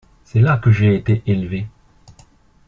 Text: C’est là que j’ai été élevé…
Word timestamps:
C’est 0.23 0.39
là 0.39 0.57
que 0.57 0.71
j’ai 0.71 0.95
été 0.95 1.21
élevé… 1.27 1.67